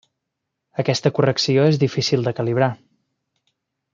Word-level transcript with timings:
Aquesta 0.83 1.11
correcció 1.17 1.67
és 1.73 1.79
difícil 1.85 2.25
de 2.29 2.35
calibrar. 2.41 2.73